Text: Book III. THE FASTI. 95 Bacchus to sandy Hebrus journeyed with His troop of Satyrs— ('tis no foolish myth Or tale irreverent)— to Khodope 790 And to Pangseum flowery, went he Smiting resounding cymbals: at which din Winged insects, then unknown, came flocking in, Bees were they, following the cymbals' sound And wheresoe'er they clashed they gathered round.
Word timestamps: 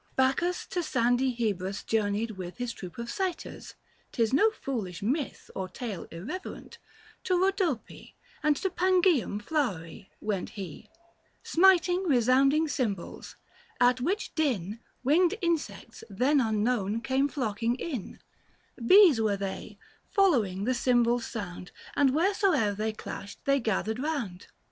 Book 0.15 0.41
III. 0.41 0.49
THE 0.49 0.49
FASTI. 0.49 0.49
95 0.49 0.49
Bacchus 0.49 0.65
to 0.69 0.81
sandy 0.83 1.29
Hebrus 1.35 1.83
journeyed 1.85 2.31
with 2.31 2.57
His 2.57 2.73
troop 2.73 2.97
of 2.97 3.11
Satyrs— 3.11 3.75
('tis 4.11 4.33
no 4.33 4.49
foolish 4.49 5.03
myth 5.03 5.51
Or 5.53 5.69
tale 5.69 6.05
irreverent)— 6.09 6.79
to 7.25 7.35
Khodope 7.37 7.87
790 7.87 8.15
And 8.41 8.55
to 8.55 8.69
Pangseum 8.71 9.39
flowery, 9.39 10.09
went 10.19 10.49
he 10.57 10.89
Smiting 11.43 12.01
resounding 12.05 12.67
cymbals: 12.67 13.35
at 13.79 14.01
which 14.01 14.33
din 14.33 14.79
Winged 15.03 15.35
insects, 15.39 16.03
then 16.09 16.41
unknown, 16.41 17.01
came 17.01 17.27
flocking 17.27 17.75
in, 17.75 18.17
Bees 18.83 19.21
were 19.21 19.37
they, 19.37 19.77
following 20.09 20.63
the 20.63 20.73
cymbals' 20.73 21.27
sound 21.27 21.71
And 21.95 22.09
wheresoe'er 22.09 22.73
they 22.75 22.91
clashed 22.91 23.45
they 23.45 23.59
gathered 23.59 23.99
round. 23.99 24.47